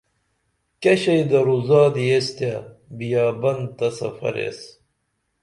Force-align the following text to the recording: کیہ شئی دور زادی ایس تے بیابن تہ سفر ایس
کیہ 0.81 0.99
شئی 1.01 1.21
دور 1.29 1.47
زادی 1.67 2.05
ایس 2.11 2.27
تے 2.37 2.51
بیابن 2.97 3.57
تہ 3.77 3.87
سفر 3.97 4.35
ایس 4.41 4.59